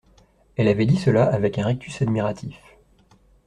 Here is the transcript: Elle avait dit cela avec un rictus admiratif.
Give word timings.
Elle 0.57 0.67
avait 0.67 0.87
dit 0.87 0.97
cela 0.97 1.31
avec 1.31 1.59
un 1.59 1.65
rictus 1.67 2.01
admiratif. 2.01 2.57